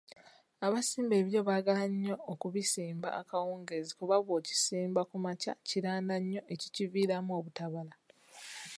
Abasimba 0.65 1.13
ebiryo 1.19 1.41
baagala 1.47 1.83
nnyo 1.91 2.15
okubisimba 2.33 3.09
akawungeezi 3.21 3.91
kuba 3.99 4.15
bw’okisimba 4.25 5.01
ku 5.09 5.15
makya 5.25 5.53
kiranda 5.67 6.15
nnyo 6.21 6.41
ekikiviiramu 6.53 7.31
obutabala. 7.39 7.95